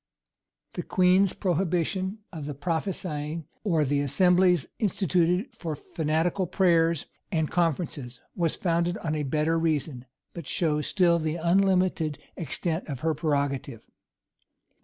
[0.73, 8.19] The queen's prohibition of the "prophesyings," or the assemblies instituted for fanatical prayers and conferences,
[8.35, 13.85] was founded on a better reason, but shows still the unlimited extent of her prerogative.